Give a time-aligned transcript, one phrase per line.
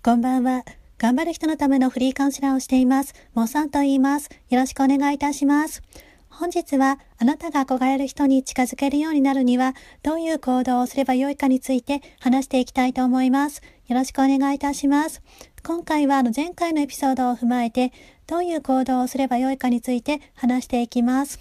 [0.00, 0.64] こんばんは。
[0.96, 3.14] 頑張る人のためのフリーカウンセラーをしています。
[3.34, 4.30] モさんと言います。
[4.48, 5.82] よろしくお願いいたします。
[6.30, 9.74] 本日はあなたが憧れる人に近づけるようになるには
[10.04, 13.60] どういう行動をすればよいかについて話していきたいと思います。
[13.88, 15.20] よろしくお願いいたします。
[15.64, 17.92] 今回はあの前回のエピソードを踏まえて
[18.28, 21.40] どういう行動をすればよいかについて話していきます。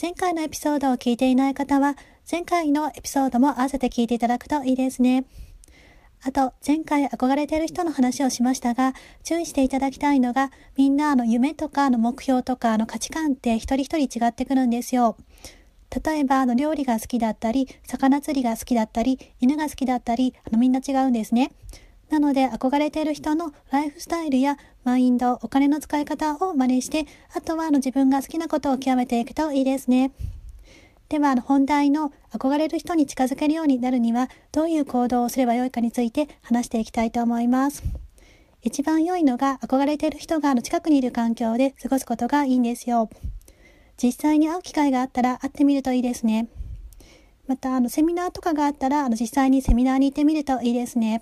[0.00, 1.96] 前回のエピソードを聞いていない方は
[2.30, 5.24] 前回のエピソードも合わせて聞いていただくといいですね。
[6.24, 8.94] あと、前回憧れてる人の話をしましたが、
[9.24, 15.16] 注意していただきたいのが、みんなあの夢とかの目標とかの価値観って一人一人違ってくるんですよ。
[16.04, 21.50] 例えば、あの、料理が好きだったり、魚釣りが好きだったり、犬が好きだったり、あの、みんな違うんですね。
[22.08, 30.12] なので、憧れている人のライフスタイルやマインド、お金の使い方を真似して、あとはあの自分が好きなことを極めていくといいですね。
[31.12, 37.82] では、本題の憧れる人に近づけるようになるには、どういう行動をすればよいかについて話していきたいと思います。
[38.62, 43.10] 一番良いのが、憧れている人が近くにいる環境で過ごすことがいいんですよ。
[44.02, 46.48] 実際に会う機会があったら会ってみるといいですね。
[47.46, 51.20] また、あの、セミナーとかがあったら、あの、実際にセミナーに行ってみるといいですね。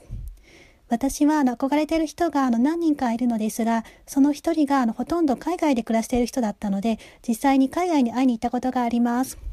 [0.89, 9.50] 私はあの憧れている人があの何人かいるのですが、その一人があのほとんど海外で暮らしている人だったので、実際に海外に会いに行ったことがあります。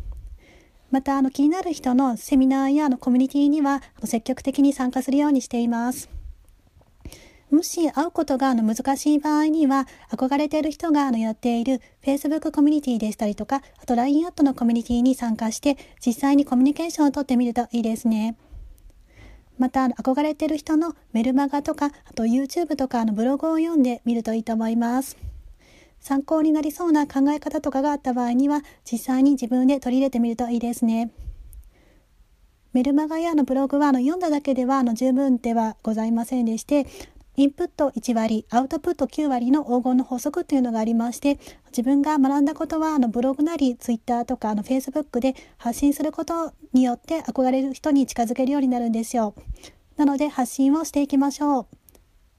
[0.90, 6.10] またあの気になる人のセミナーやあのコミュニティには積極的に参加するようにしています。
[7.50, 18.36] もし会うことがあの難しい場合には、憧れている人があのやっている Facebook コミュニティでしたりとか、あと LINE アットのコミュニティに参加して、実際にコミュニケーションをとってみるといいですね。
[19.58, 25.16] また、憧れている人のメルマガとか、あと YouTube とかのブログを読んでみるといいと思います。
[26.00, 31.12] 参考になりそうな考え方とかがあった場合には、実際に自分で取り入れてみるといいですね。
[32.74, 36.86] メルマガやのブログはあの読んだだけではあの十分ではございませんでして、
[37.36, 49.36] インプット1割、アウトプット9割の黄金の法則というのがありまして、自分が学んだことはあのブログなりツイッターとかあのフェイスブックで発信することによって憧れる人に近づけるようになるんですよ。
[49.98, 51.68] なので発信をしていきましょう。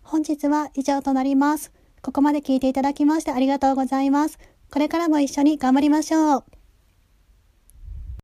[0.03, 1.78] 本日は以上となります。
[2.09, 4.39] ここまで聞いていただきましてありがとうございます。
[4.71, 6.58] これからも一緒に頑張りましょう。